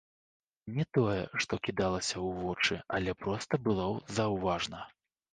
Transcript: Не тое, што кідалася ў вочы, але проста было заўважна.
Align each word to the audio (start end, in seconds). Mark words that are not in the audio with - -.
Не 0.75 0.85
тое, 0.97 1.17
што 1.43 1.59
кідалася 1.67 2.13
ў 2.13 2.29
вочы, 2.45 2.77
але 2.99 3.13
проста 3.25 3.59
было 3.69 3.85
заўважна. 4.17 4.79